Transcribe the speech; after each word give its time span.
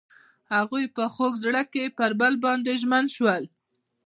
هغوی 0.53 0.85
په 0.95 1.03
خوږ 1.13 1.33
زړه 1.45 1.63
کې 1.73 1.83
پر 1.97 2.11
بل 2.19 2.33
باندې 2.45 2.71
ژمن 2.81 3.05
شول. 3.15 3.43